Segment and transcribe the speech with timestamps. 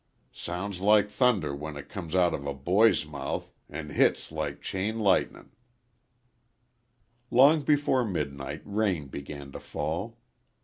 [0.33, 4.97] Sounds like thunder when it comes out of a boy's mouth an hits like chain
[4.97, 5.49] lightnin."_
[7.29, 10.17] Long before midnight rain began to fall.